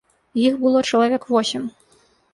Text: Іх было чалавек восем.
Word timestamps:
Іх 0.45 0.57
было 0.63 0.79
чалавек 0.91 1.29
восем. 1.35 1.69